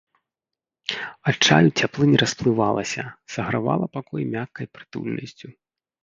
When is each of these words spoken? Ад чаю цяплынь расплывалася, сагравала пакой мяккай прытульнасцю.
Ад 1.31 1.35
чаю 1.49 1.67
цяплынь 1.83 2.15
расплывалася, 2.21 3.03
сагравала 3.33 3.85
пакой 3.97 4.23
мяккай 4.33 4.65
прытульнасцю. 4.79 5.47